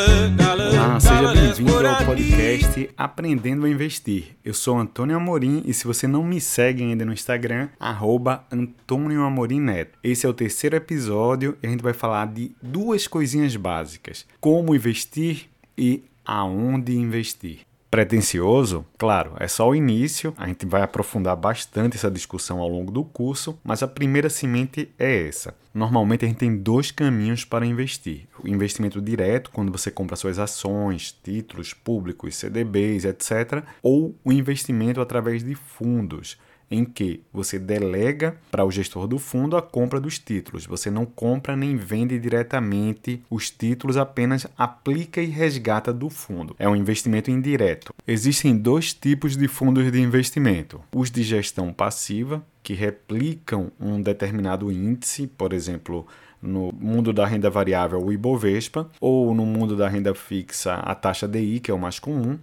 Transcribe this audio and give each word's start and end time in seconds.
Olá, 0.00 0.98
seja 0.98 1.32
bem-vindo 1.34 1.86
ao 1.86 2.04
podcast 2.06 2.90
Aprendendo 2.96 3.66
a 3.66 3.68
Investir. 3.68 4.34
Eu 4.42 4.54
sou 4.54 4.78
Antônio 4.78 5.14
Amorim 5.14 5.62
e 5.66 5.74
se 5.74 5.86
você 5.86 6.06
não 6.06 6.24
me 6.24 6.40
segue 6.40 6.82
ainda 6.82 7.04
no 7.04 7.12
Instagram, 7.12 7.68
arroba 7.78 8.46
Antônio 8.50 9.22
Amorim 9.22 9.60
Neto. 9.60 9.98
Esse 10.02 10.24
é 10.24 10.28
o 10.28 10.32
terceiro 10.32 10.74
episódio 10.74 11.58
e 11.62 11.66
a 11.66 11.70
gente 11.70 11.82
vai 11.82 11.92
falar 11.92 12.28
de 12.28 12.50
duas 12.62 13.06
coisinhas 13.06 13.54
básicas: 13.56 14.26
como 14.40 14.74
investir 14.74 15.50
e 15.76 16.02
aonde 16.24 16.96
investir 16.96 17.69
pretencioso? 17.90 18.86
Claro, 18.96 19.32
é 19.38 19.48
só 19.48 19.68
o 19.68 19.74
início, 19.74 20.32
a 20.36 20.46
gente 20.46 20.64
vai 20.64 20.82
aprofundar 20.82 21.36
bastante 21.36 21.96
essa 21.96 22.10
discussão 22.10 22.60
ao 22.60 22.68
longo 22.68 22.92
do 22.92 23.04
curso, 23.04 23.58
mas 23.64 23.82
a 23.82 23.88
primeira 23.88 24.30
semente 24.30 24.88
é 24.98 25.26
essa. 25.26 25.54
Normalmente 25.74 26.24
a 26.24 26.28
gente 26.28 26.38
tem 26.38 26.56
dois 26.56 26.90
caminhos 26.90 27.44
para 27.44 27.66
investir: 27.66 28.28
o 28.42 28.48
investimento 28.48 29.00
direto, 29.00 29.50
quando 29.50 29.72
você 29.72 29.90
compra 29.90 30.16
suas 30.16 30.38
ações, 30.38 31.16
títulos 31.22 31.74
públicos, 31.74 32.36
CDBs, 32.36 33.04
etc., 33.04 33.64
ou 33.82 34.14
o 34.24 34.32
investimento 34.32 35.00
através 35.00 35.42
de 35.42 35.54
fundos 35.54 36.38
em 36.70 36.84
que 36.84 37.22
você 37.32 37.58
delega 37.58 38.36
para 38.50 38.64
o 38.64 38.70
gestor 38.70 39.08
do 39.08 39.18
fundo 39.18 39.56
a 39.56 39.62
compra 39.62 40.00
dos 40.00 40.18
títulos. 40.18 40.66
Você 40.66 40.90
não 40.90 41.04
compra 41.04 41.56
nem 41.56 41.76
vende 41.76 42.18
diretamente 42.18 43.22
os 43.28 43.50
títulos, 43.50 43.96
apenas 43.96 44.46
aplica 44.56 45.20
e 45.20 45.26
resgata 45.26 45.92
do 45.92 46.08
fundo. 46.08 46.54
É 46.58 46.68
um 46.68 46.76
investimento 46.76 47.30
indireto. 47.30 47.92
Existem 48.06 48.56
dois 48.56 48.94
tipos 48.94 49.36
de 49.36 49.48
fundos 49.48 49.90
de 49.90 50.00
investimento: 50.00 50.80
os 50.94 51.10
de 51.10 51.22
gestão 51.22 51.72
passiva, 51.72 52.44
que 52.62 52.74
replicam 52.74 53.72
um 53.80 54.00
determinado 54.00 54.70
índice, 54.70 55.26
por 55.26 55.52
exemplo, 55.52 56.06
no 56.40 56.72
mundo 56.72 57.12
da 57.12 57.26
renda 57.26 57.50
variável, 57.50 58.02
o 58.02 58.12
Ibovespa, 58.12 58.88
ou 59.00 59.34
no 59.34 59.44
mundo 59.44 59.76
da 59.76 59.88
renda 59.88 60.14
fixa, 60.14 60.74
a 60.74 60.94
taxa 60.94 61.26
DI, 61.26 61.60
que 61.60 61.70
é 61.70 61.74
o 61.74 61.78
mais 61.78 61.98
comum, 61.98 62.38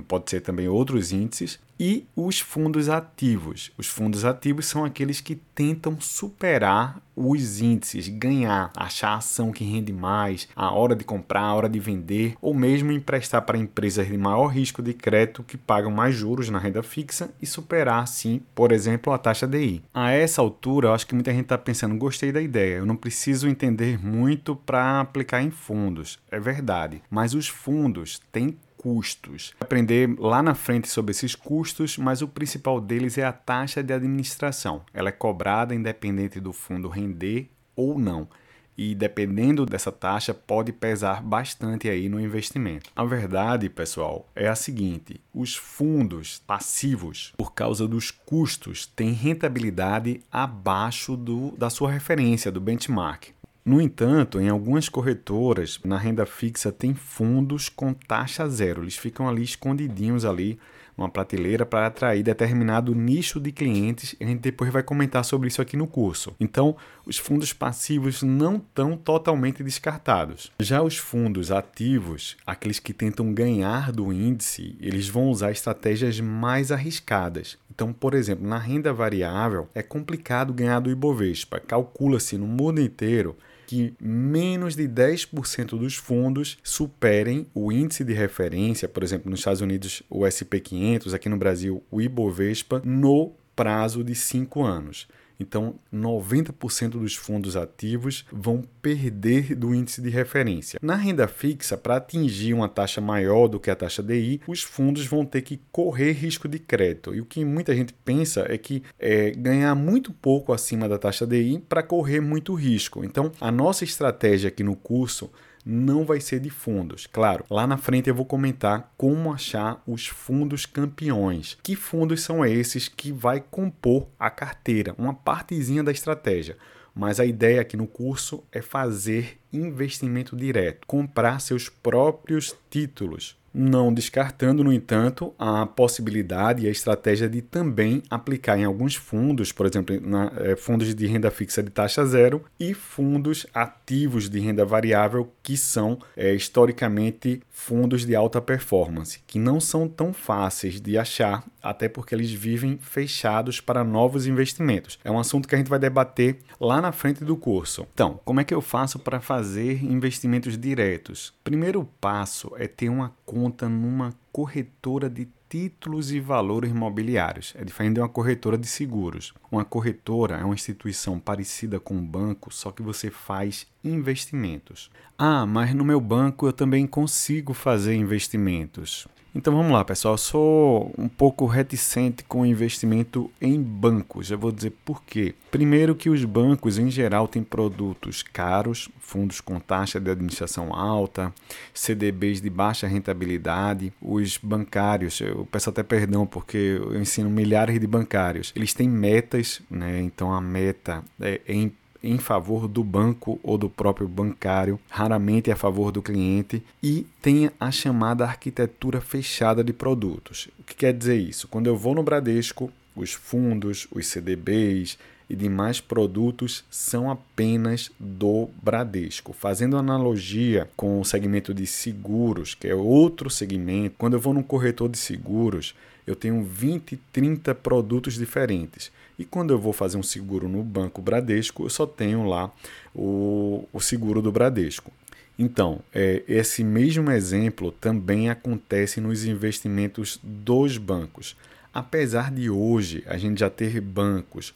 pode 0.00 0.30
ser 0.30 0.40
também 0.40 0.68
outros 0.68 1.12
índices, 1.12 1.58
e 1.82 2.06
os 2.14 2.38
fundos 2.38 2.88
ativos. 2.88 3.72
Os 3.76 3.88
fundos 3.88 4.24
ativos 4.24 4.66
são 4.66 4.84
aqueles 4.84 5.20
que 5.20 5.34
tentam 5.34 6.00
superar 6.00 7.02
os 7.16 7.60
índices, 7.60 8.06
ganhar, 8.06 8.70
achar 8.76 9.08
a 9.08 9.16
ação 9.16 9.50
que 9.50 9.64
rende 9.64 9.92
mais, 9.92 10.48
a 10.54 10.70
hora 10.70 10.94
de 10.94 11.02
comprar, 11.02 11.42
a 11.42 11.54
hora 11.54 11.68
de 11.68 11.80
vender, 11.80 12.36
ou 12.40 12.54
mesmo 12.54 12.92
emprestar 12.92 13.42
para 13.42 13.58
empresas 13.58 14.06
de 14.06 14.16
maior 14.16 14.46
risco 14.46 14.80
de 14.80 14.94
crédito 14.94 15.42
que 15.42 15.56
pagam 15.56 15.90
mais 15.90 16.14
juros 16.14 16.48
na 16.48 16.58
renda 16.60 16.84
fixa 16.84 17.34
e 17.42 17.46
superar, 17.46 18.06
sim, 18.06 18.40
por 18.54 18.70
exemplo, 18.70 19.12
a 19.12 19.18
taxa 19.18 19.46
DI. 19.48 19.82
A 19.92 20.12
essa 20.12 20.40
altura, 20.40 20.86
eu 20.86 20.94
acho 20.94 21.06
que 21.08 21.16
muita 21.16 21.32
gente 21.32 21.42
está 21.42 21.58
pensando: 21.58 21.96
gostei 21.96 22.30
da 22.30 22.40
ideia, 22.40 22.76
eu 22.76 22.86
não 22.86 22.94
preciso 22.94 23.48
entender 23.48 23.98
muito 23.98 24.54
para 24.54 25.00
aplicar 25.00 25.42
em 25.42 25.50
fundos. 25.50 26.20
É 26.30 26.38
verdade, 26.38 27.02
mas 27.10 27.34
os 27.34 27.48
fundos 27.48 28.20
têm 28.30 28.56
custos. 28.82 29.54
Aprender 29.60 30.14
lá 30.18 30.42
na 30.42 30.54
frente 30.54 30.88
sobre 30.88 31.12
esses 31.12 31.34
custos, 31.34 31.96
mas 31.96 32.20
o 32.20 32.28
principal 32.28 32.80
deles 32.80 33.16
é 33.16 33.24
a 33.24 33.32
taxa 33.32 33.82
de 33.82 33.92
administração. 33.92 34.82
Ela 34.92 35.10
é 35.10 35.12
cobrada 35.12 35.74
independente 35.74 36.40
do 36.40 36.52
fundo 36.52 36.88
render 36.88 37.48
ou 37.76 37.98
não. 37.98 38.28
E 38.76 38.94
dependendo 38.94 39.66
dessa 39.66 39.92
taxa, 39.92 40.32
pode 40.32 40.72
pesar 40.72 41.22
bastante 41.22 41.88
aí 41.88 42.08
no 42.08 42.18
investimento. 42.18 42.90
A 42.96 43.04
verdade, 43.04 43.68
pessoal, 43.68 44.26
é 44.34 44.48
a 44.48 44.54
seguinte: 44.54 45.20
os 45.32 45.54
fundos 45.54 46.42
passivos, 46.46 47.32
por 47.36 47.52
causa 47.52 47.86
dos 47.86 48.10
custos, 48.10 48.86
têm 48.86 49.12
rentabilidade 49.12 50.22
abaixo 50.32 51.16
do, 51.16 51.52
da 51.52 51.68
sua 51.68 51.92
referência, 51.92 52.50
do 52.50 52.60
benchmark. 52.60 53.28
No 53.64 53.80
entanto, 53.80 54.40
em 54.40 54.48
algumas 54.48 54.88
corretoras, 54.88 55.78
na 55.84 55.96
renda 55.96 56.26
fixa 56.26 56.72
tem 56.72 56.94
fundos 56.94 57.68
com 57.68 57.94
taxa 57.94 58.48
zero. 58.48 58.82
Eles 58.82 58.96
ficam 58.96 59.28
ali 59.28 59.44
escondidinhos 59.44 60.24
ali 60.24 60.58
numa 60.96 61.08
prateleira 61.08 61.64
para 61.64 61.86
atrair 61.86 62.24
determinado 62.24 62.92
nicho 62.92 63.38
de 63.38 63.52
clientes. 63.52 64.16
A 64.20 64.24
gente 64.24 64.40
depois 64.40 64.72
vai 64.72 64.82
comentar 64.82 65.24
sobre 65.24 65.46
isso 65.46 65.62
aqui 65.62 65.76
no 65.76 65.86
curso. 65.86 66.34
Então, 66.40 66.76
os 67.06 67.18
fundos 67.18 67.52
passivos 67.52 68.20
não 68.20 68.56
estão 68.56 68.96
totalmente 68.96 69.62
descartados. 69.62 70.50
Já 70.58 70.82
os 70.82 70.96
fundos 70.96 71.52
ativos, 71.52 72.36
aqueles 72.44 72.80
que 72.80 72.92
tentam 72.92 73.32
ganhar 73.32 73.92
do 73.92 74.12
índice, 74.12 74.76
eles 74.80 75.08
vão 75.08 75.30
usar 75.30 75.52
estratégias 75.52 76.18
mais 76.18 76.72
arriscadas. 76.72 77.56
Então, 77.70 77.92
por 77.92 78.12
exemplo, 78.12 78.46
na 78.46 78.58
renda 78.58 78.92
variável 78.92 79.68
é 79.72 79.82
complicado 79.82 80.52
ganhar 80.52 80.80
do 80.80 80.90
Ibovespa. 80.90 81.60
Calcula-se 81.60 82.36
no 82.36 82.46
mundo 82.46 82.80
inteiro 82.80 83.36
que 83.72 83.94
menos 83.98 84.76
de 84.76 84.86
10% 84.86 85.78
dos 85.78 85.96
fundos 85.96 86.58
superem 86.62 87.46
o 87.54 87.72
índice 87.72 88.04
de 88.04 88.12
referência, 88.12 88.86
por 88.86 89.02
exemplo, 89.02 89.30
nos 89.30 89.40
Estados 89.40 89.62
Unidos 89.62 90.02
o 90.10 90.26
SP 90.28 90.60
500, 90.60 91.14
aqui 91.14 91.26
no 91.26 91.38
Brasil 91.38 91.82
o 91.90 91.98
Ibovespa, 91.98 92.82
no 92.84 93.32
prazo 93.56 94.04
de 94.04 94.14
5 94.14 94.62
anos. 94.62 95.08
Então, 95.42 95.74
90% 95.92 96.90
dos 96.90 97.14
fundos 97.14 97.56
ativos 97.56 98.24
vão 98.32 98.64
perder 98.80 99.54
do 99.54 99.74
índice 99.74 100.00
de 100.00 100.08
referência. 100.08 100.78
Na 100.80 100.94
renda 100.94 101.28
fixa, 101.28 101.76
para 101.76 101.96
atingir 101.96 102.54
uma 102.54 102.68
taxa 102.68 103.00
maior 103.00 103.48
do 103.48 103.60
que 103.60 103.70
a 103.70 103.76
taxa 103.76 104.02
DI, 104.02 104.40
os 104.46 104.62
fundos 104.62 105.04
vão 105.04 105.24
ter 105.24 105.42
que 105.42 105.60
correr 105.70 106.12
risco 106.12 106.48
de 106.48 106.58
crédito. 106.58 107.14
E 107.14 107.20
o 107.20 107.26
que 107.26 107.44
muita 107.44 107.74
gente 107.74 107.92
pensa 107.92 108.46
é 108.48 108.56
que 108.56 108.82
é 108.98 109.30
ganhar 109.30 109.74
muito 109.74 110.12
pouco 110.12 110.52
acima 110.52 110.88
da 110.88 110.98
taxa 110.98 111.26
DI 111.26 111.62
para 111.68 111.82
correr 111.82 112.20
muito 112.20 112.54
risco. 112.54 113.04
Então, 113.04 113.32
a 113.40 113.50
nossa 113.50 113.84
estratégia 113.84 114.48
aqui 114.48 114.62
no 114.62 114.76
curso 114.76 115.30
não 115.64 116.04
vai 116.04 116.20
ser 116.20 116.40
de 116.40 116.50
fundos. 116.50 117.06
Claro, 117.06 117.44
lá 117.50 117.66
na 117.66 117.76
frente 117.76 118.08
eu 118.08 118.14
vou 118.14 118.24
comentar 118.24 118.92
como 118.96 119.32
achar 119.32 119.82
os 119.86 120.06
fundos 120.06 120.66
campeões. 120.66 121.58
Que 121.62 121.76
fundos 121.76 122.22
são 122.22 122.44
esses 122.44 122.88
que 122.88 123.12
vai 123.12 123.40
compor 123.40 124.08
a 124.18 124.30
carteira, 124.30 124.94
uma 124.98 125.14
partezinha 125.14 125.82
da 125.82 125.92
estratégia. 125.92 126.56
Mas 126.94 127.18
a 127.18 127.24
ideia 127.24 127.60
aqui 127.60 127.76
no 127.76 127.86
curso 127.86 128.44
é 128.52 128.60
fazer 128.60 129.38
investimento 129.52 130.36
direto, 130.36 130.86
comprar 130.86 131.40
seus 131.40 131.68
próprios 131.68 132.54
títulos 132.68 133.40
não 133.54 133.92
descartando, 133.92 134.64
no 134.64 134.72
entanto, 134.72 135.34
a 135.38 135.66
possibilidade 135.66 136.64
e 136.64 136.68
a 136.68 136.70
estratégia 136.70 137.28
de 137.28 137.42
também 137.42 138.02
aplicar 138.08 138.58
em 138.58 138.64
alguns 138.64 138.94
fundos, 138.94 139.52
por 139.52 139.66
exemplo, 139.66 140.00
na, 140.00 140.32
é, 140.36 140.56
fundos 140.56 140.94
de 140.94 141.06
renda 141.06 141.30
fixa 141.30 141.62
de 141.62 141.70
taxa 141.70 142.04
zero 142.06 142.44
e 142.58 142.72
fundos 142.72 143.46
ativos 143.52 144.28
de 144.28 144.40
renda 144.40 144.64
variável, 144.64 145.30
que 145.42 145.56
são 145.56 145.98
é, 146.16 146.32
historicamente 146.34 147.42
fundos 147.52 148.06
de 148.06 148.16
alta 148.16 148.40
performance, 148.40 149.20
que 149.26 149.38
não 149.38 149.60
são 149.60 149.86
tão 149.86 150.12
fáceis 150.12 150.80
de 150.80 150.96
achar, 150.96 151.44
até 151.62 151.88
porque 151.88 152.14
eles 152.14 152.32
vivem 152.32 152.78
fechados 152.78 153.60
para 153.60 153.84
novos 153.84 154.26
investimentos. 154.26 154.98
É 155.04 155.10
um 155.10 155.18
assunto 155.18 155.46
que 155.46 155.54
a 155.54 155.58
gente 155.58 155.68
vai 155.68 155.78
debater 155.78 156.38
lá 156.58 156.80
na 156.80 156.90
frente 156.90 157.22
do 157.22 157.36
curso. 157.36 157.86
Então, 157.92 158.18
como 158.24 158.40
é 158.40 158.44
que 158.44 158.54
eu 158.54 158.62
faço 158.62 158.98
para 158.98 159.20
fazer 159.20 159.84
investimentos 159.84 160.56
diretos? 160.58 161.34
Primeiro 161.44 161.84
passo 162.00 162.50
é 162.56 162.66
ter 162.66 162.88
uma 162.88 163.14
conta 163.24 163.68
numa 163.68 164.14
corretora 164.32 165.10
de 165.10 165.28
títulos 165.52 166.10
e 166.10 166.18
valores 166.18 166.70
imobiliários. 166.70 167.52
É 167.58 167.62
diferente 167.62 167.96
de 167.96 168.00
uma 168.00 168.08
corretora 168.08 168.56
de 168.56 168.66
seguros. 168.66 169.34
Uma 169.50 169.66
corretora 169.66 170.38
é 170.38 170.44
uma 170.44 170.54
instituição 170.54 171.20
parecida 171.20 171.78
com 171.78 171.92
um 171.92 172.02
banco, 172.02 172.50
só 172.50 172.70
que 172.70 172.80
você 172.80 173.10
faz 173.10 173.66
investimentos. 173.84 174.90
Ah, 175.18 175.44
mas 175.44 175.74
no 175.74 175.84
meu 175.84 176.00
banco 176.00 176.46
eu 176.46 176.54
também 176.54 176.86
consigo 176.86 177.52
fazer 177.52 177.94
investimentos. 177.94 179.06
Então 179.34 179.56
vamos 179.56 179.72
lá, 179.72 179.82
pessoal. 179.82 180.14
Eu 180.14 180.18
sou 180.18 180.94
um 180.98 181.08
pouco 181.08 181.46
reticente 181.46 182.22
com 182.22 182.44
investimento 182.44 183.30
em 183.40 183.60
bancos. 183.62 184.30
Eu 184.30 184.38
vou 184.38 184.52
dizer 184.52 184.72
por 184.84 185.02
quê. 185.02 185.34
Primeiro 185.50 185.94
que 185.94 186.10
os 186.10 186.22
bancos 186.24 186.78
em 186.78 186.90
geral 186.90 187.26
têm 187.26 187.42
produtos 187.42 188.22
caros, 188.22 188.90
fundos 188.98 189.40
com 189.40 189.58
taxa 189.58 189.98
de 189.98 190.10
administração 190.10 190.74
alta, 190.74 191.32
CDBs 191.72 192.42
de 192.42 192.50
baixa 192.50 192.86
rentabilidade. 192.86 193.90
Os 194.02 194.36
bancários, 194.36 195.18
eu 195.20 195.48
peço 195.50 195.70
até 195.70 195.82
perdão 195.82 196.26
porque 196.26 196.58
eu 196.58 197.00
ensino 197.00 197.30
milhares 197.30 197.80
de 197.80 197.86
bancários. 197.86 198.52
Eles 198.54 198.74
têm 198.74 198.88
metas, 198.88 199.62
né? 199.70 199.98
Então 200.02 200.30
a 200.30 200.42
meta 200.42 201.02
é 201.18 201.40
em 201.48 201.72
em 202.02 202.18
favor 202.18 202.66
do 202.66 202.82
banco 202.82 203.38
ou 203.42 203.56
do 203.56 203.70
próprio 203.70 204.08
bancário, 204.08 204.78
raramente 204.88 205.50
a 205.50 205.56
favor 205.56 205.92
do 205.92 206.02
cliente, 206.02 206.62
e 206.82 207.06
tem 207.20 207.50
a 207.60 207.70
chamada 207.70 208.24
arquitetura 208.24 209.00
fechada 209.00 209.62
de 209.62 209.72
produtos. 209.72 210.48
O 210.58 210.64
que 210.64 210.74
quer 210.74 210.92
dizer 210.92 211.16
isso? 211.16 211.46
Quando 211.48 211.66
eu 211.66 211.76
vou 211.76 211.94
no 211.94 212.02
Bradesco, 212.02 212.72
os 212.94 213.12
fundos, 213.12 213.86
os 213.90 214.06
CDBs 214.06 214.98
e 215.30 215.36
demais 215.36 215.80
produtos 215.80 216.62
são 216.70 217.10
apenas 217.10 217.90
do 217.98 218.50
Bradesco. 218.62 219.32
Fazendo 219.32 219.78
analogia 219.78 220.68
com 220.76 221.00
o 221.00 221.04
segmento 221.04 221.54
de 221.54 221.66
seguros, 221.66 222.54
que 222.54 222.68
é 222.68 222.74
outro 222.74 223.30
segmento, 223.30 223.94
quando 223.96 224.14
eu 224.14 224.20
vou 224.20 224.34
num 224.34 224.42
corretor 224.42 224.90
de 224.90 224.98
seguros, 224.98 225.74
eu 226.06 226.16
tenho 226.16 226.42
20, 226.42 226.98
30 227.12 227.54
produtos 227.54 228.14
diferentes. 228.14 228.90
E 229.18 229.24
quando 229.24 229.52
eu 229.52 229.58
vou 229.58 229.72
fazer 229.72 229.96
um 229.96 230.02
seguro 230.02 230.48
no 230.48 230.62
Banco 230.62 231.00
Bradesco, 231.00 231.64
eu 231.64 231.70
só 231.70 231.86
tenho 231.86 232.24
lá 232.24 232.50
o, 232.94 233.68
o 233.72 233.80
seguro 233.80 234.20
do 234.20 234.32
Bradesco. 234.32 234.90
Então, 235.38 235.80
é, 235.94 236.22
esse 236.28 236.62
mesmo 236.62 237.10
exemplo 237.10 237.72
também 237.72 238.28
acontece 238.28 239.00
nos 239.00 239.24
investimentos 239.24 240.18
dos 240.22 240.76
bancos. 240.76 241.36
Apesar 241.72 242.30
de 242.30 242.50
hoje 242.50 243.02
a 243.06 243.16
gente 243.16 243.40
já 243.40 243.48
ter 243.48 243.80
bancos 243.80 244.54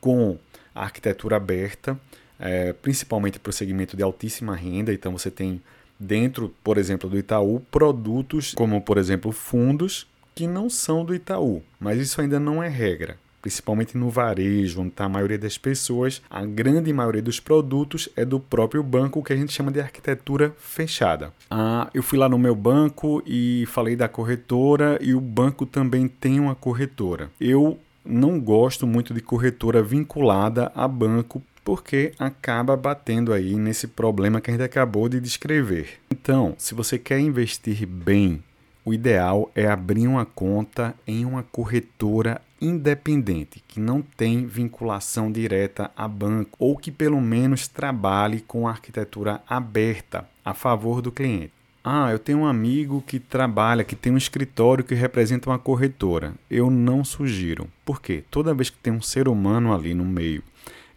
com 0.00 0.38
a 0.74 0.84
arquitetura 0.84 1.36
aberta, 1.36 1.98
é, 2.38 2.72
principalmente 2.72 3.38
para 3.38 3.50
o 3.50 3.52
segmento 3.52 3.96
de 3.96 4.02
altíssima 4.02 4.54
renda, 4.54 4.92
então 4.92 5.12
você 5.12 5.30
tem 5.30 5.60
dentro, 5.98 6.54
por 6.62 6.78
exemplo, 6.78 7.08
do 7.08 7.18
Itaú, 7.18 7.60
produtos 7.70 8.54
como, 8.54 8.80
por 8.80 8.98
exemplo, 8.98 9.32
fundos 9.32 10.06
que 10.34 10.46
não 10.46 10.70
são 10.70 11.04
do 11.04 11.14
Itaú, 11.14 11.62
mas 11.78 11.98
isso 11.98 12.20
ainda 12.20 12.40
não 12.40 12.62
é 12.62 12.68
regra 12.68 13.16
principalmente 13.42 13.98
no 13.98 14.08
varejo, 14.08 14.80
onde 14.80 14.90
está 14.90 15.04
a 15.04 15.08
maioria 15.08 15.36
das 15.36 15.58
pessoas, 15.58 16.22
a 16.30 16.46
grande 16.46 16.92
maioria 16.92 17.20
dos 17.20 17.40
produtos 17.40 18.08
é 18.16 18.24
do 18.24 18.38
próprio 18.38 18.82
banco, 18.84 19.22
que 19.22 19.32
a 19.32 19.36
gente 19.36 19.52
chama 19.52 19.72
de 19.72 19.80
arquitetura 19.80 20.54
fechada. 20.56 21.32
Ah, 21.50 21.90
eu 21.92 22.04
fui 22.04 22.18
lá 22.18 22.28
no 22.28 22.38
meu 22.38 22.54
banco 22.54 23.20
e 23.26 23.64
falei 23.66 23.96
da 23.96 24.08
corretora 24.08 24.96
e 25.02 25.12
o 25.12 25.20
banco 25.20 25.66
também 25.66 26.06
tem 26.06 26.38
uma 26.38 26.54
corretora. 26.54 27.30
Eu 27.40 27.78
não 28.04 28.40
gosto 28.40 28.86
muito 28.86 29.12
de 29.12 29.20
corretora 29.20 29.82
vinculada 29.82 30.70
a 30.74 30.86
banco 30.86 31.42
porque 31.64 32.12
acaba 32.18 32.76
batendo 32.76 33.32
aí 33.32 33.54
nesse 33.54 33.86
problema 33.86 34.40
que 34.40 34.50
a 34.50 34.54
gente 34.54 34.64
acabou 34.64 35.08
de 35.08 35.20
descrever. 35.20 36.00
Então, 36.10 36.54
se 36.58 36.74
você 36.74 36.98
quer 36.98 37.20
investir 37.20 37.86
bem, 37.86 38.42
o 38.84 38.92
ideal 38.92 39.50
é 39.54 39.66
abrir 39.66 40.08
uma 40.08 40.24
conta 40.24 40.94
em 41.06 41.24
uma 41.24 41.42
corretora 41.42 42.40
independente, 42.60 43.62
que 43.66 43.80
não 43.80 44.02
tem 44.02 44.46
vinculação 44.46 45.30
direta 45.30 45.90
a 45.96 46.06
banco 46.06 46.56
ou 46.58 46.76
que 46.76 46.90
pelo 46.90 47.20
menos 47.20 47.68
trabalhe 47.68 48.40
com 48.40 48.66
arquitetura 48.66 49.40
aberta 49.48 50.28
a 50.44 50.52
favor 50.54 51.00
do 51.00 51.12
cliente. 51.12 51.52
Ah, 51.84 52.12
eu 52.12 52.18
tenho 52.18 52.38
um 52.38 52.46
amigo 52.46 53.02
que 53.04 53.18
trabalha, 53.18 53.82
que 53.82 53.96
tem 53.96 54.12
um 54.12 54.16
escritório 54.16 54.84
que 54.84 54.94
representa 54.94 55.50
uma 55.50 55.58
corretora. 55.58 56.32
Eu 56.48 56.70
não 56.70 57.04
sugiro. 57.04 57.68
Por 57.84 58.00
quê? 58.00 58.22
Toda 58.30 58.54
vez 58.54 58.70
que 58.70 58.78
tem 58.78 58.92
um 58.92 59.02
ser 59.02 59.26
humano 59.26 59.74
ali 59.74 59.92
no 59.92 60.04
meio 60.04 60.44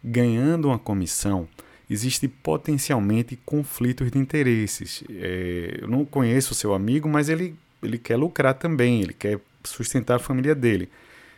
ganhando 0.04 0.68
uma 0.68 0.78
comissão, 0.78 1.48
existe 1.90 2.28
potencialmente 2.28 3.36
conflitos 3.44 4.12
de 4.12 4.20
interesses. 4.20 5.04
É, 5.10 5.80
eu 5.82 5.88
não 5.88 6.06
conheço 6.06 6.52
o 6.52 6.56
seu 6.56 6.76
amigo, 6.76 7.10
mas 7.10 7.28
ele 7.28 7.56
ele 7.86 7.98
quer 7.98 8.18
lucrar 8.18 8.54
também, 8.54 9.02
ele 9.02 9.14
quer 9.14 9.40
sustentar 9.64 10.16
a 10.16 10.20
família 10.20 10.54
dele. 10.54 10.90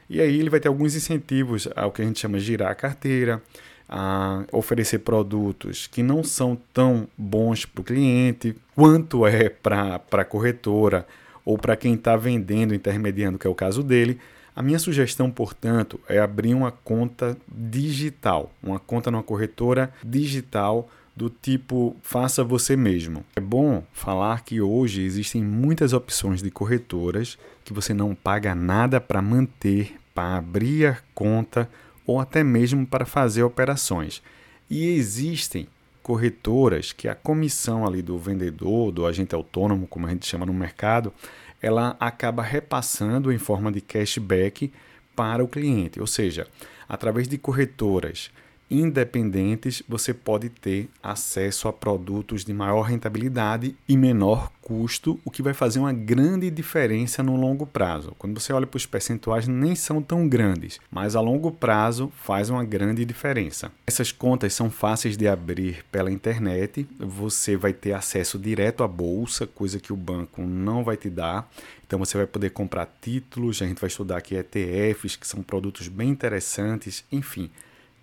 E 0.09 0.21
aí 0.21 0.39
ele 0.39 0.49
vai 0.49 0.59
ter 0.59 0.67
alguns 0.67 0.95
incentivos 0.95 1.67
ao 1.75 1.91
que 1.91 2.01
a 2.01 2.05
gente 2.05 2.19
chama 2.19 2.39
de 2.39 2.45
girar 2.45 2.71
a 2.71 2.75
carteira, 2.75 3.41
a 3.89 4.43
oferecer 4.51 4.99
produtos 4.99 5.87
que 5.87 6.03
não 6.03 6.23
são 6.23 6.57
tão 6.73 7.07
bons 7.17 7.65
para 7.65 7.81
o 7.81 7.83
cliente 7.83 8.55
quanto 8.75 9.25
é 9.25 9.49
para 9.49 10.01
a 10.11 10.25
corretora 10.25 11.07
ou 11.45 11.57
para 11.57 11.77
quem 11.77 11.93
está 11.93 12.17
vendendo, 12.17 12.75
intermediando, 12.75 13.37
que 13.37 13.47
é 13.47 13.49
o 13.49 13.55
caso 13.55 13.81
dele. 13.81 14.19
A 14.53 14.61
minha 14.61 14.79
sugestão, 14.79 15.29
portanto, 15.29 15.99
é 16.09 16.19
abrir 16.19 16.53
uma 16.53 16.71
conta 16.71 17.37
digital, 17.47 18.51
uma 18.61 18.79
conta 18.79 19.11
numa 19.11 19.23
corretora 19.23 19.93
digital 20.03 20.89
do 21.17 21.31
tipo 21.31 21.95
faça 22.03 22.43
você 22.43 22.77
mesmo. 22.77 23.25
É 23.35 23.41
bom 23.41 23.83
falar 23.91 24.43
que 24.45 24.61
hoje 24.61 25.01
existem 25.01 25.43
muitas 25.43 25.91
opções 25.91 26.43
de 26.43 26.51
corretoras 26.51 27.39
que 27.65 27.73
você 27.73 27.91
não 27.91 28.13
paga 28.13 28.53
nada 28.53 29.01
para 29.01 29.19
manter, 29.19 29.95
para 30.13 30.37
abrir 30.37 31.03
conta 31.15 31.67
ou 32.05 32.19
até 32.19 32.43
mesmo 32.43 32.85
para 32.85 33.03
fazer 33.03 33.41
operações. 33.41 34.21
E 34.69 34.89
existem 34.89 35.67
corretoras 36.03 36.93
que 36.93 37.07
a 37.07 37.15
comissão 37.15 37.85
ali 37.85 38.03
do 38.03 38.17
vendedor, 38.19 38.91
do 38.91 39.07
agente 39.07 39.33
autônomo, 39.33 39.87
como 39.87 40.05
a 40.05 40.11
gente 40.11 40.27
chama 40.27 40.45
no 40.45 40.53
mercado, 40.53 41.11
ela 41.59 41.97
acaba 41.99 42.43
repassando 42.43 43.31
em 43.31 43.39
forma 43.39 43.71
de 43.71 43.81
cashback 43.81 44.71
para 45.15 45.43
o 45.43 45.47
cliente. 45.47 45.99
Ou 45.99 46.05
seja, 46.05 46.45
através 46.87 47.27
de 47.27 47.39
corretoras 47.39 48.29
independentes, 48.69 49.81
você 49.87 50.13
pode 50.13 50.49
ter 50.49 50.89
acesso 51.01 51.67
a 51.67 51.73
produtos 51.73 52.43
de 52.43 52.53
maior 52.53 52.81
rentabilidade 52.81 53.75
e 53.87 53.95
menor 53.95 54.51
custo, 54.61 55.17
o 55.23 55.31
que 55.31 55.41
vai 55.41 55.53
fazer 55.53 55.79
uma 55.79 55.93
grande 55.93 56.51
diferença 56.51 57.23
no 57.23 57.37
longo 57.37 57.65
prazo. 57.65 58.13
Quando 58.17 58.37
você 58.37 58.51
olha 58.51 58.67
para 58.67 58.75
os 58.75 58.85
percentuais, 58.85 59.47
nem 59.47 59.75
são 59.75 60.01
tão 60.01 60.27
grandes, 60.27 60.79
mas 60.91 61.15
a 61.15 61.21
longo 61.21 61.51
prazo 61.51 62.11
faz 62.21 62.49
uma 62.49 62.65
grande 62.65 63.05
diferença. 63.05 63.71
Essas 63.85 64.11
contas 64.11 64.53
são 64.53 64.69
fáceis 64.69 65.15
de 65.15 65.25
abrir 65.25 65.85
pela 65.89 66.11
internet, 66.11 66.85
você 66.99 67.55
vai 67.55 67.71
ter 67.71 67.93
acesso 67.93 68.37
direto 68.37 68.83
à 68.83 68.87
bolsa, 68.87 69.47
coisa 69.47 69.79
que 69.79 69.93
o 69.93 69.97
banco 69.97 70.41
não 70.41 70.83
vai 70.83 70.97
te 70.97 71.09
dar. 71.09 71.49
Então 71.85 71.97
você 71.97 72.17
vai 72.17 72.27
poder 72.27 72.49
comprar 72.49 72.93
títulos, 73.01 73.61
a 73.61 73.65
gente 73.65 73.79
vai 73.79 73.87
estudar 73.87 74.17
aqui 74.17 74.35
ETFs, 74.35 75.15
que 75.15 75.25
são 75.25 75.41
produtos 75.41 75.87
bem 75.87 76.09
interessantes, 76.09 77.05
enfim. 77.09 77.49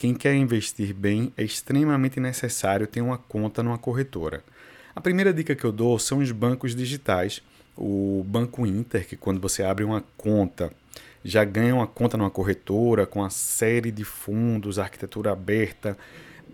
Quem 0.04 0.12
quer 0.12 0.34
investir 0.34 0.92
bem 0.92 1.32
é 1.34 1.42
extremamente 1.42 2.20
necessário 2.20 2.86
ter 2.86 3.00
uma 3.00 3.16
conta 3.16 3.62
numa 3.62 3.78
corretora. 3.78 4.44
A 4.94 5.00
primeira 5.00 5.32
dica 5.32 5.54
que 5.54 5.64
eu 5.64 5.72
dou 5.72 5.98
são 5.98 6.18
os 6.18 6.30
bancos 6.30 6.74
digitais. 6.76 7.40
O 7.74 8.22
Banco 8.28 8.66
Inter, 8.66 9.08
que 9.08 9.16
quando 9.16 9.40
você 9.40 9.62
abre 9.62 9.82
uma 9.82 10.04
conta, 10.18 10.70
já 11.24 11.42
ganha 11.42 11.74
uma 11.74 11.86
conta 11.86 12.18
numa 12.18 12.28
corretora 12.28 13.06
com 13.06 13.20
uma 13.20 13.30
série 13.30 13.90
de 13.90 14.04
fundos, 14.04 14.78
arquitetura 14.78 15.32
aberta, 15.32 15.96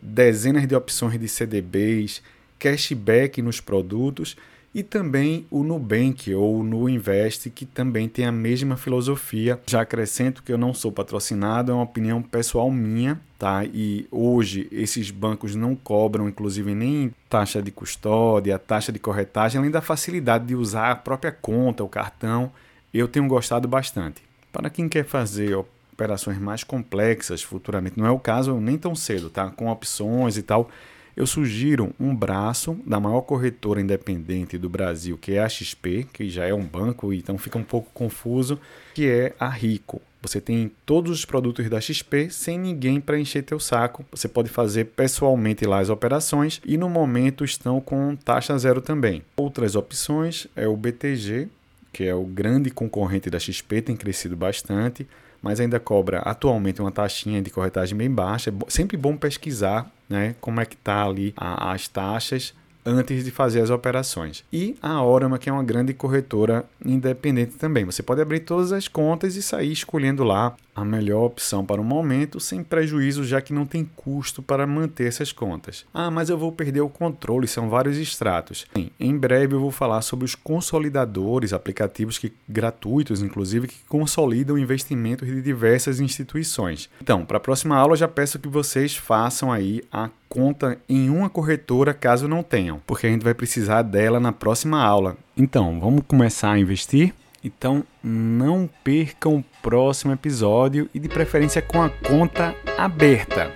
dezenas 0.01 0.69
de 0.69 0.77
opções 0.77 1.19
de 1.19 1.27
CDBs, 1.27 2.23
cashback 2.57 3.43
nos 3.43 3.61
produtos 3.61 4.37
e 4.75 4.83
também 4.83 5.47
o 5.51 5.65
Nubank 5.65 6.33
ou 6.33 6.61
o 6.61 6.63
Nuinvest, 6.63 7.51
que 7.51 7.67
também 7.67 8.09
tem 8.09 8.25
a 8.25 8.33
mesma 8.33 8.77
filosofia. 8.77 9.61
Já 9.67 9.81
acrescento 9.81 10.43
que 10.43 10.53
eu 10.53 10.59
não 10.59 10.73
sou 10.73 10.93
patrocinado, 10.93 11.73
é 11.73 11.75
uma 11.75 11.83
opinião 11.83 12.23
pessoal 12.23 12.71
minha, 12.71 13.21
tá? 13.39 13.65
E 13.65 14.07
hoje 14.11 14.69
esses 14.71 15.11
bancos 15.11 15.57
não 15.57 15.75
cobram, 15.75 16.29
inclusive, 16.29 16.75
nem 16.75 17.13
taxa 17.29 17.61
de 17.61 17.73
custódia, 17.73 18.59
taxa 18.59 18.93
de 18.93 18.99
corretagem, 18.99 19.59
além 19.59 19.71
da 19.71 19.81
facilidade 19.81 20.47
de 20.47 20.55
usar 20.55 20.93
a 20.93 20.97
própria 20.97 21.33
conta, 21.33 21.83
o 21.83 21.89
cartão. 21.89 22.53
Eu 22.95 23.09
tenho 23.09 23.27
gostado 23.27 23.67
bastante. 23.67 24.23
Para 24.53 24.71
quem 24.71 24.89
quer 24.89 25.05
fazer 25.05 25.55
operações 25.55 26.39
mais 26.39 26.63
complexas 26.63 27.43
futuramente, 27.43 27.99
não 27.99 28.07
é 28.07 28.11
o 28.11 28.19
caso 28.19 28.61
nem 28.61 28.79
tão 28.79 28.95
cedo, 28.95 29.31
tá? 29.31 29.51
Com 29.51 29.69
opções 29.69 30.37
e 30.37 30.43
tal 30.43 30.71
eu 31.17 31.27
sugiro 31.27 31.95
um 31.99 32.15
braço 32.15 32.79
da 32.87 33.01
maior 33.01 33.23
corretora 33.23 33.81
independente 33.81 34.57
do 34.57 34.69
Brasil, 34.69 35.19
que 35.19 35.33
é 35.33 35.43
a 35.43 35.49
XP, 35.49 36.07
que 36.13 36.29
já 36.29 36.47
é 36.47 36.55
um 36.55 36.65
banco, 36.65 37.13
então 37.13 37.37
fica 37.39 37.59
um 37.59 37.65
pouco 37.65 37.91
confuso, 37.93 38.59
que 38.95 39.09
é 39.09 39.35
a 39.39 39.49
Rico. 39.49 40.01
Você 40.23 40.41
tem 40.41 40.71
todos 40.85 41.11
os 41.11 41.25
produtos 41.25 41.69
da 41.71 41.81
XP 41.81 42.29
sem 42.31 42.59
ninguém 42.59 43.01
para 43.01 43.19
encher 43.19 43.43
teu 43.43 43.59
saco. 43.59 44.05
Você 44.11 44.29
pode 44.29 44.51
fazer 44.51 44.87
pessoalmente 44.87 45.65
lá 45.65 45.79
as 45.79 45.89
operações 45.89 46.61
e 46.65 46.77
no 46.77 46.91
momento 46.91 47.43
estão 47.43 47.81
com 47.81 48.15
taxa 48.17 48.57
zero 48.59 48.83
também. 48.83 49.23
Outras 49.37 49.75
opções 49.75 50.47
é 50.55 50.69
o 50.69 50.77
BTG, 50.77 51.49
que 51.93 52.05
é 52.05 52.15
o 52.15 52.25
grande 52.25 52.71
concorrente 52.71 53.29
da 53.31 53.39
XP, 53.39 53.83
tem 53.83 53.97
crescido 53.97 54.37
bastante 54.37 55.07
mas 55.43 55.61
ainda 55.61 55.81
cobra 55.81 56.19
atualmente 56.19 56.81
uma 56.81 56.93
taxinha 56.93 57.41
de 57.41 57.51
corretagem 57.51 57.97
bem 57.97 58.11
baixa. 58.11 58.51
É 58.51 58.53
sempre 58.69 58.97
bom 58.97 59.17
pesquisar 59.17 59.91
né, 60.09 60.35
como 60.41 60.61
é 60.61 60.67
que 60.67 60.75
está 60.75 61.05
ali 61.05 61.33
a, 61.37 61.73
as 61.73 61.89
taxas 61.89 62.55
antes 62.85 63.25
de 63.25 63.31
fazer 63.31 63.61
as 63.61 63.71
operações. 63.71 64.45
E 64.53 64.77
a 64.81 65.03
Orama, 65.03 65.39
que 65.39 65.49
é 65.49 65.53
uma 65.53 65.63
grande 65.63 65.93
corretora 65.93 66.65
independente 66.85 67.53
também. 67.53 67.85
Você 67.85 68.03
pode 68.03 68.21
abrir 68.21 68.41
todas 68.41 68.73
as 68.73 68.89
contas 68.89 69.37
e 69.37 69.43
sair 69.43 69.73
escolhendo 69.73 70.25
lá 70.25 70.55
a 70.75 70.85
melhor 70.85 71.25
opção 71.25 71.65
para 71.65 71.81
o 71.81 71.85
momento, 71.85 72.41
sem 72.41 72.63
prejuízo, 72.63 73.25
já 73.25 73.41
que 73.41 73.53
não 73.53 73.67
tem 73.67 73.85
custo 73.85 74.43
para 74.43 74.67
manter 74.67 75.07
essas 75.07 75.33
contas. 75.33 75.85
Ah, 75.93 76.11
mas 76.11 76.31
eu 76.31 76.39
vou 76.39 76.53
perder 76.53 76.81
o 76.81 76.89
controle, 76.89 77.47
são 77.47 77.69
vários 77.69 77.99
extratos. 77.99 78.67
Bem, 78.75 78.91
em 78.99 79.17
breve 79.17 79.55
eu 79.55 79.61
vou 79.61 79.71
falar 79.71 80.03
sobre 80.03 80.25
os 80.25 80.35
consolidadores, 80.35 81.53
aplicativos 81.53 82.19
que, 82.19 82.33
gratuitos, 82.49 83.23
inclusive, 83.23 83.69
que 83.69 83.79
consolidam 83.89 84.59
investimentos 84.59 85.29
de 85.29 85.43
diversas 85.43 86.01
instituições. 86.01 86.89
Então, 87.01 87.25
para 87.25 87.37
a 87.37 87.41
próxima 87.41 87.77
aula, 87.77 87.97
já 87.97 88.09
peço 88.09 88.39
que 88.39 88.49
vocês 88.49 88.97
façam 88.97 89.53
aí 89.53 89.83
a 89.93 90.11
conta 90.29 90.79
em 90.89 91.11
uma 91.11 91.29
corretora 91.29 91.93
caso 91.93 92.29
não 92.29 92.43
tenham, 92.43 92.81
porque 92.87 93.07
a 93.07 93.11
gente 93.11 93.25
vai 93.25 93.35
precisar 93.35 93.83
dela 93.83 94.21
na 94.21 94.33
próxima 94.33 94.81
aula. 94.81 95.17
Então, 95.37 95.81
vamos 95.81 96.03
começar 96.07 96.53
a 96.53 96.59
investir? 96.59 97.13
Então, 97.43 97.85
não 98.03 98.69
percam 98.85 99.37
o 99.37 99.45
próximo 99.63 100.13
episódio 100.13 100.89
e 100.95 100.99
de 100.99 101.09
preferência 101.09 101.63
com 101.63 101.83
a 101.83 101.89
conta 101.89 102.55
aberta. 102.79 103.51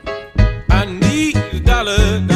I 0.70 0.86
need 0.86 2.33